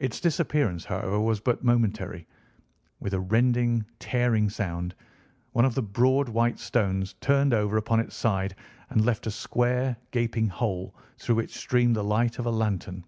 Its 0.00 0.18
disappearance, 0.18 0.84
however, 0.86 1.20
was 1.20 1.38
but 1.38 1.62
momentary. 1.62 2.26
With 2.98 3.14
a 3.14 3.20
rending, 3.20 3.84
tearing 4.00 4.50
sound, 4.50 4.96
one 5.52 5.64
of 5.64 5.76
the 5.76 5.82
broad, 5.82 6.28
white 6.28 6.58
stones 6.58 7.12
turned 7.20 7.54
over 7.54 7.76
upon 7.76 8.00
its 8.00 8.16
side 8.16 8.56
and 8.90 9.04
left 9.06 9.28
a 9.28 9.30
square, 9.30 9.96
gaping 10.10 10.48
hole, 10.48 10.96
through 11.18 11.36
which 11.36 11.54
streamed 11.56 11.94
the 11.94 12.02
light 12.02 12.40
of 12.40 12.46
a 12.46 12.50
lantern. 12.50 13.04